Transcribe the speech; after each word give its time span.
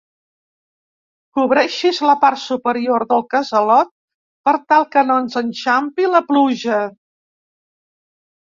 Cobreixis 1.39 1.99
la 2.11 2.15
part 2.23 2.41
superior 2.45 3.05
del 3.13 3.23
casalot 3.35 3.93
per 4.49 4.55
tal 4.75 4.89
que 4.97 5.05
no 5.13 5.21
ens 5.27 5.39
enxampi 5.45 6.11
la 6.17 6.25
pluja. 6.33 6.83